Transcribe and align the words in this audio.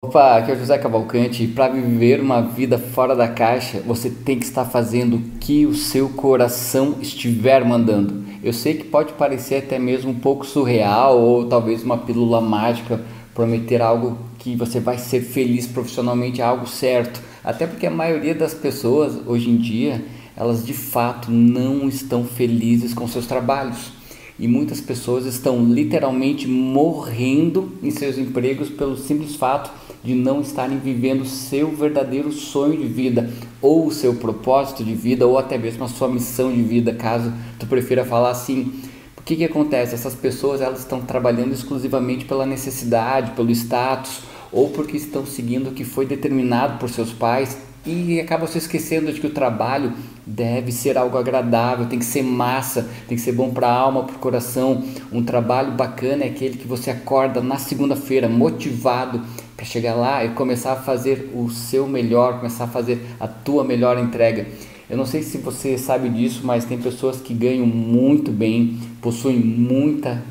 Opa, 0.00 0.36
aqui 0.36 0.52
é 0.52 0.54
o 0.54 0.58
José 0.60 0.78
Cavalcante 0.78 1.44
para 1.48 1.72
viver 1.72 2.20
uma 2.20 2.40
vida 2.40 2.78
fora 2.78 3.16
da 3.16 3.26
caixa, 3.26 3.80
você 3.80 4.08
tem 4.08 4.38
que 4.38 4.44
estar 4.44 4.64
fazendo 4.64 5.16
o 5.16 5.22
que 5.40 5.66
o 5.66 5.74
seu 5.74 6.08
coração 6.10 6.98
estiver 7.00 7.64
mandando. 7.64 8.22
Eu 8.40 8.52
sei 8.52 8.74
que 8.74 8.84
pode 8.84 9.14
parecer 9.14 9.56
até 9.56 9.76
mesmo 9.76 10.12
um 10.12 10.20
pouco 10.20 10.46
surreal 10.46 11.18
ou 11.18 11.48
talvez 11.48 11.82
uma 11.82 11.98
pílula 11.98 12.40
mágica 12.40 13.00
prometer 13.34 13.82
algo 13.82 14.16
que 14.38 14.54
você 14.54 14.78
vai 14.78 14.98
ser 14.98 15.20
feliz 15.20 15.66
profissionalmente, 15.66 16.40
algo 16.40 16.68
certo. 16.68 17.20
Até 17.42 17.66
porque 17.66 17.88
a 17.88 17.90
maioria 17.90 18.36
das 18.36 18.54
pessoas 18.54 19.18
hoje 19.26 19.50
em 19.50 19.56
dia, 19.56 20.04
elas 20.36 20.64
de 20.64 20.74
fato 20.74 21.28
não 21.28 21.88
estão 21.88 22.22
felizes 22.22 22.94
com 22.94 23.08
seus 23.08 23.26
trabalhos 23.26 23.97
e 24.38 24.46
muitas 24.46 24.80
pessoas 24.80 25.26
estão 25.26 25.64
literalmente 25.64 26.46
morrendo 26.46 27.72
em 27.82 27.90
seus 27.90 28.16
empregos 28.16 28.68
pelo 28.70 28.96
simples 28.96 29.34
fato 29.34 29.70
de 30.02 30.14
não 30.14 30.40
estarem 30.40 30.78
vivendo 30.78 31.24
seu 31.24 31.74
verdadeiro 31.74 32.30
sonho 32.30 32.78
de 32.78 32.86
vida 32.86 33.30
ou 33.60 33.86
o 33.86 33.92
seu 33.92 34.14
propósito 34.14 34.84
de 34.84 34.94
vida 34.94 35.26
ou 35.26 35.36
até 35.36 35.58
mesmo 35.58 35.84
a 35.84 35.88
sua 35.88 36.08
missão 36.08 36.52
de 36.52 36.62
vida, 36.62 36.94
caso 36.94 37.32
tu 37.58 37.66
prefira 37.66 38.04
falar 38.04 38.30
assim. 38.30 38.72
O 39.16 39.22
que 39.28 39.36
que 39.36 39.44
acontece? 39.44 39.94
Essas 39.94 40.14
pessoas 40.14 40.60
elas 40.60 40.78
estão 40.78 41.02
trabalhando 41.02 41.52
exclusivamente 41.52 42.24
pela 42.24 42.46
necessidade, 42.46 43.32
pelo 43.32 43.50
status 43.50 44.20
ou 44.50 44.70
porque 44.70 44.96
estão 44.96 45.26
seguindo 45.26 45.68
o 45.68 45.72
que 45.72 45.84
foi 45.84 46.06
determinado 46.06 46.78
por 46.78 46.88
seus 46.88 47.12
pais 47.12 47.58
e 47.86 48.20
acaba 48.20 48.46
se 48.46 48.58
esquecendo 48.58 49.12
de 49.12 49.20
que 49.20 49.26
o 49.26 49.30
trabalho 49.30 49.92
deve 50.26 50.72
ser 50.72 50.98
algo 50.98 51.16
agradável, 51.16 51.86
tem 51.86 51.98
que 51.98 52.04
ser 52.04 52.22
massa, 52.22 52.88
tem 53.06 53.16
que 53.16 53.22
ser 53.22 53.32
bom 53.32 53.50
para 53.50 53.68
a 53.68 53.72
alma, 53.72 54.04
para 54.04 54.16
o 54.16 54.18
coração. 54.18 54.84
Um 55.10 55.22
trabalho 55.22 55.72
bacana 55.72 56.24
é 56.24 56.28
aquele 56.28 56.56
que 56.56 56.66
você 56.66 56.90
acorda 56.90 57.40
na 57.40 57.56
segunda-feira 57.56 58.28
motivado 58.28 59.22
para 59.56 59.64
chegar 59.64 59.94
lá 59.94 60.24
e 60.24 60.30
começar 60.30 60.72
a 60.72 60.76
fazer 60.76 61.30
o 61.34 61.48
seu 61.48 61.86
melhor, 61.86 62.38
começar 62.38 62.64
a 62.64 62.68
fazer 62.68 63.04
a 63.18 63.26
tua 63.26 63.64
melhor 63.64 63.98
entrega. 63.98 64.46
Eu 64.90 64.96
não 64.96 65.06
sei 65.06 65.22
se 65.22 65.38
você 65.38 65.76
sabe 65.76 66.08
disso, 66.08 66.42
mas 66.44 66.64
tem 66.64 66.78
pessoas 66.78 67.20
que 67.20 67.34
ganham 67.34 67.66
muito 67.66 68.30
bem, 68.30 68.78
possuem 69.02 69.36
muita, 69.38 70.22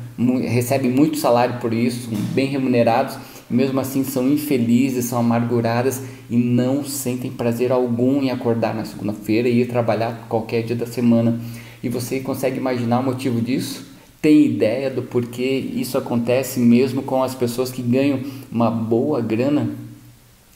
recebem 0.42 0.90
muito 0.90 1.16
salário 1.16 1.60
por 1.60 1.72
isso, 1.72 2.08
bem 2.34 2.46
remunerados 2.46 3.16
mesmo 3.50 3.80
assim 3.80 4.04
são 4.04 4.28
infelizes, 4.28 5.06
são 5.06 5.18
amarguradas 5.18 6.02
e 6.28 6.36
não 6.36 6.84
sentem 6.84 7.30
prazer 7.30 7.72
algum 7.72 8.22
em 8.22 8.30
acordar 8.30 8.74
na 8.74 8.84
segunda-feira 8.84 9.48
e 9.48 9.62
ir 9.62 9.68
trabalhar 9.68 10.26
qualquer 10.28 10.62
dia 10.62 10.76
da 10.76 10.86
semana. 10.86 11.40
E 11.82 11.88
você 11.88 12.20
consegue 12.20 12.58
imaginar 12.58 13.00
o 13.00 13.04
motivo 13.04 13.40
disso? 13.40 13.86
Tem 14.20 14.44
ideia 14.44 14.90
do 14.90 15.02
porquê 15.02 15.58
isso 15.58 15.96
acontece 15.96 16.58
mesmo 16.58 17.02
com 17.02 17.22
as 17.22 17.34
pessoas 17.34 17.70
que 17.70 17.80
ganham 17.80 18.20
uma 18.50 18.70
boa 18.70 19.20
grana? 19.20 19.70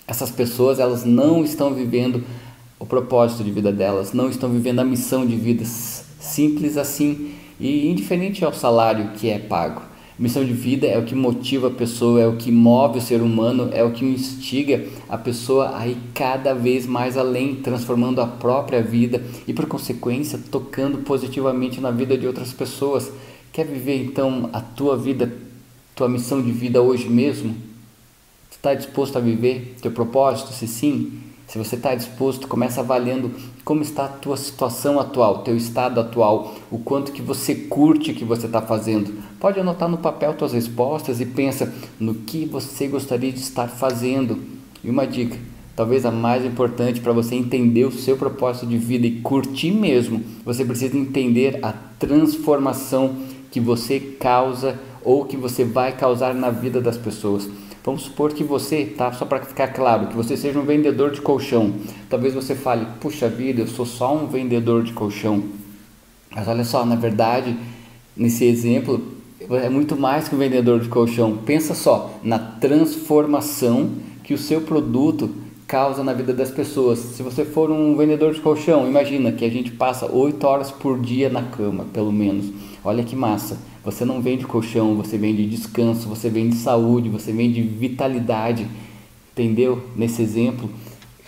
Essas 0.07 0.31
pessoas 0.31 0.79
elas 0.79 1.05
não 1.05 1.45
estão 1.45 1.73
vivendo 1.73 2.25
o 2.79 2.85
propósito 2.85 3.45
de 3.45 3.53
vida 3.53 3.73
delas, 3.73 4.13
não 4.13 4.29
estão 4.29 4.51
vivendo 4.51 4.81
a 4.81 4.85
missão 4.85 5.25
de 5.25 5.37
vida 5.37 5.65
simples 5.65 6.77
assim 6.77 7.33
e 7.61 7.89
indiferente 7.89 8.45
ao 8.45 8.53
salário 8.53 9.13
que 9.15 9.31
é 9.31 9.39
pago. 9.39 9.92
Missão 10.23 10.45
de 10.45 10.53
vida 10.53 10.87
é 10.87 10.97
o 10.97 11.05
que 11.05 11.17
motiva 11.17 11.67
a 11.67 11.71
pessoa, 11.73 12.21
é 12.21 12.29
o 12.29 12.37
que 12.37 12.53
move 12.53 13.01
o 13.01 13.03
ser 13.03 13.21
humano, 13.21 13.71
é 13.73 13.83
o 13.83 13.91
que 13.91 14.05
instiga 14.05 14.87
a 15.09 15.19
pessoa 15.19 15.77
a 15.77 15.85
ir 15.89 15.97
cada 16.15 16.55
vez 16.55 16.87
mais 16.87 17.19
além, 17.19 17.57
transformando 17.57 18.21
a 18.21 18.27
própria 18.29 18.81
vida 18.81 19.21
e, 19.49 19.53
por 19.53 19.67
consequência, 19.67 20.39
tocando 20.49 20.99
positivamente 20.99 21.81
na 21.81 21.91
vida 21.91 22.17
de 22.17 22.25
outras 22.25 22.53
pessoas. 22.53 23.11
Quer 23.53 23.67
viver 23.67 23.97
então 23.97 24.49
a 24.53 24.61
tua 24.61 24.97
vida, 24.97 25.37
tua 25.93 26.09
missão 26.09 26.41
de 26.41 26.53
vida 26.53 26.81
hoje 26.81 27.09
mesmo? 27.09 27.57
Está 28.49 28.75
disposto 28.75 29.17
a 29.17 29.21
viver 29.21 29.75
teu 29.83 29.91
propósito? 29.91 30.53
Se 30.53 30.69
sim, 30.69 31.19
se 31.53 31.59
você 31.59 31.77
está 31.77 31.95
disposto, 31.95 32.49
começa 32.49 32.81
avaliando 32.81 33.31
como 33.63 33.83
está 33.83 34.07
a 34.07 34.09
tua 34.09 34.39
situação 34.39 34.99
atual, 34.99 35.43
teu 35.43 35.55
estado 35.55 36.01
atual, 36.01 36.55
o 36.71 36.79
quanto 36.79 37.13
que 37.13 37.21
você 37.21 37.55
curte 37.55 38.15
que 38.15 38.25
você 38.25 38.47
está 38.47 38.63
fazendo. 38.63 39.23
Pode 39.39 39.61
anotar 39.61 39.87
no 39.87 39.99
papel 39.99 40.33
tuas 40.33 40.55
respostas 40.55 41.21
e 41.21 41.27
pensa 41.27 41.71
no 42.01 42.15
que 42.15 42.47
você 42.47 42.89
gostaria 42.89 43.31
de 43.31 43.41
estar 43.41 43.69
fazendo. 43.69 44.39
E 44.83 44.89
uma 44.89 45.07
dica, 45.07 45.37
talvez 45.77 46.07
a 46.07 46.11
mais 46.11 46.43
importante 46.43 47.03
para 47.03 47.13
você 47.13 47.35
entender 47.35 47.85
o 47.85 47.93
seu 47.93 48.17
propósito 48.17 48.67
de 48.67 48.79
vida 48.79 49.07
e 49.07 49.21
curtir 49.21 49.73
mesmo, 49.73 50.23
você 50.47 50.65
precisa 50.65 50.97
entender 50.97 51.59
a 51.63 51.75
transformação 51.99 53.15
que 53.51 53.61
você 53.61 54.01
causa 54.01 54.81
ou 55.05 55.27
que 55.27 55.37
você 55.37 55.67
vai 55.67 55.95
causar 55.95 56.35
na 56.35 56.49
vida 56.49 56.81
das 56.81 56.97
pessoas. 56.97 57.47
Vamos 57.85 58.03
supor 58.03 58.33
que 58.33 58.45
você, 58.45 58.85
tá? 58.87 59.13
Só 59.13 59.25
para 59.25 59.41
ficar 59.45 59.69
claro, 59.69 60.07
que 60.07 60.17
você 60.17 60.37
seja 60.37 60.59
um 60.59 60.65
vendedor 60.65 61.11
de 61.11 61.21
colchão. 61.21 61.75
Talvez 62.09 62.33
você 62.33 62.55
fale, 62.55 62.87
puxa 63.01 63.29
vida, 63.29 63.63
eu 63.63 63.67
sou 63.67 63.85
só 63.85 64.15
um 64.15 64.29
vendedor 64.29 64.85
de 64.85 64.93
colchão. 64.93 65.43
Mas 66.31 66.47
olha 66.47 66.65
só, 66.65 66.87
na 66.87 66.95
verdade, 66.95 67.57
nesse 68.17 68.45
exemplo, 68.45 69.03
é 69.51 69.69
muito 69.69 69.97
mais 69.97 70.29
que 70.29 70.35
um 70.35 70.39
vendedor 70.39 70.79
de 70.79 70.89
colchão. 70.89 71.39
Pensa 71.39 71.75
só 71.75 72.19
na 72.23 72.39
transformação 72.39 73.91
que 74.23 74.33
o 74.33 74.39
seu 74.39 74.61
produto 74.61 75.29
causa 75.67 76.05
na 76.05 76.13
vida 76.13 76.33
das 76.33 76.51
pessoas. 76.51 76.99
Se 76.99 77.23
você 77.23 77.45
for 77.45 77.71
um 77.71 77.97
vendedor 77.97 78.33
de 78.33 78.41
colchão, 78.41 78.87
imagina 78.87 79.33
que 79.33 79.45
a 79.45 79.51
gente 79.51 79.73
passa 79.73 80.07
8 80.07 80.47
horas 80.47 80.71
por 80.71 81.01
dia 81.01 81.29
na 81.29 81.43
cama, 81.43 81.87
pelo 81.93 82.13
menos. 82.13 82.47
Olha 82.85 83.03
que 83.03 83.17
massa. 83.17 83.59
Você 83.85 84.05
não 84.05 84.23
vende 84.23 84.47
colchão, 84.47 84.95
você 84.95 85.19
vende 85.19 85.47
descanso, 85.47 86.09
você 86.09 86.31
vende 86.31 86.57
saúde, 86.57 87.09
você 87.09 87.33
vende 87.33 87.61
vitalidade. 87.63 88.67
Entendeu? 89.33 89.83
Nesse 89.97 90.23
exemplo, 90.23 90.71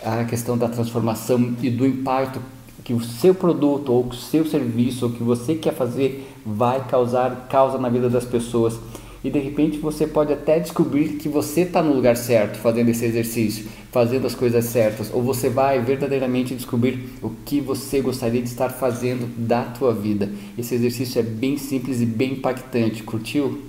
a 0.03 0.23
questão 0.23 0.57
da 0.57 0.69
transformação 0.69 1.55
e 1.61 1.69
do 1.69 1.85
impacto 1.85 2.39
que 2.83 2.93
o 2.93 3.01
seu 3.01 3.33
produto 3.33 3.91
ou 3.91 4.05
o 4.05 4.13
seu 4.13 4.45
serviço 4.45 5.05
ou 5.05 5.11
que 5.11 5.23
você 5.23 5.55
quer 5.55 5.73
fazer 5.73 6.31
vai 6.45 6.87
causar 6.87 7.47
causa 7.49 7.79
na 7.79 7.89
vida 7.89 8.09
das 8.09 8.25
pessoas 8.25 8.79
e 9.25 9.29
de 9.31 9.39
repente 9.39 9.79
você 9.79 10.05
pode 10.05 10.31
até 10.31 10.59
descobrir 10.59 11.13
que 11.13 11.27
você 11.27 11.61
está 11.61 11.81
no 11.81 11.93
lugar 11.93 12.15
certo 12.15 12.59
fazendo 12.59 12.89
esse 12.89 13.03
exercício, 13.05 13.65
fazendo 13.91 14.27
as 14.27 14.35
coisas 14.35 14.65
certas, 14.65 15.09
ou 15.11 15.23
você 15.23 15.49
vai 15.49 15.81
verdadeiramente 15.81 16.53
descobrir 16.53 17.09
o 17.23 17.31
que 17.43 17.59
você 17.59 18.01
gostaria 18.01 18.39
de 18.39 18.47
estar 18.47 18.69
fazendo 18.69 19.27
da 19.35 19.63
tua 19.63 19.95
vida. 19.95 20.29
Esse 20.55 20.75
exercício 20.75 21.17
é 21.17 21.23
bem 21.23 21.57
simples 21.57 22.01
e 22.01 22.05
bem 22.05 22.33
impactante. 22.33 23.01
Curtiu? 23.01 23.63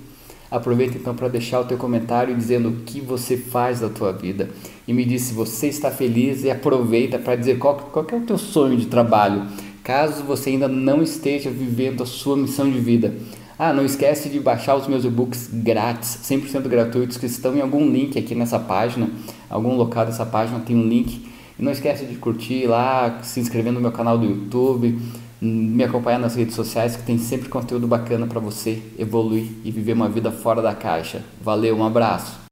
Aproveita 0.51 0.95
então 0.95 1.15
para 1.15 1.27
deixar 1.27 1.61
o 1.61 1.65
teu 1.65 1.75
comentário 1.75 2.35
dizendo 2.35 2.69
o 2.69 2.75
que 2.85 3.01
você 3.01 3.35
faz 3.35 3.79
da 3.79 3.89
tua 3.89 4.13
vida 4.13 4.49
e 4.87 4.93
me 4.93 5.05
diz 5.05 5.23
se 5.23 5.33
você 5.33 5.69
está 5.69 5.89
feliz 5.89 6.43
e 6.43 6.51
aproveita 6.51 7.17
para 7.17 7.35
dizer 7.35 7.57
qual, 7.57 7.77
qual 7.91 8.05
é 8.11 8.15
o 8.15 8.21
teu 8.21 8.37
sonho 8.37 8.77
de 8.77 8.85
trabalho, 8.85 9.47
caso 9.83 10.23
você 10.23 10.51
ainda 10.51 10.67
não 10.67 11.01
esteja 11.01 11.49
vivendo 11.49 12.03
a 12.03 12.05
sua 12.05 12.37
missão 12.37 12.69
de 12.69 12.79
vida. 12.79 13.11
Ah, 13.59 13.73
não 13.73 13.83
esquece 13.83 14.29
de 14.29 14.39
baixar 14.39 14.75
os 14.75 14.87
meus 14.87 15.03
e-books 15.03 15.49
grátis, 15.51 16.19
100% 16.23 16.67
gratuitos, 16.67 17.17
que 17.17 17.25
estão 17.25 17.55
em 17.55 17.61
algum 17.61 17.89
link 17.89 18.17
aqui 18.17 18.35
nessa 18.35 18.59
página, 18.59 19.09
algum 19.49 19.75
local 19.75 20.05
dessa 20.05 20.25
página 20.25 20.59
tem 20.59 20.75
um 20.75 20.87
link. 20.87 21.25
E 21.57 21.63
não 21.63 21.71
esquece 21.71 22.05
de 22.05 22.15
curtir 22.17 22.67
lá, 22.67 23.19
se 23.23 23.39
inscrever 23.39 23.73
no 23.73 23.81
meu 23.81 23.91
canal 23.91 24.15
do 24.15 24.25
YouTube, 24.25 24.99
me 25.41 25.83
acompanhar 25.83 26.19
nas 26.19 26.35
redes 26.35 26.53
sociais 26.53 26.95
que 26.95 27.01
tem 27.01 27.17
sempre 27.17 27.49
conteúdo 27.49 27.87
bacana 27.87 28.27
para 28.27 28.39
você 28.39 28.79
evoluir 28.97 29.47
e 29.63 29.71
viver 29.71 29.93
uma 29.93 30.07
vida 30.07 30.31
fora 30.31 30.61
da 30.61 30.75
caixa. 30.75 31.23
Valeu, 31.41 31.75
um 31.75 31.83
abraço. 31.83 32.46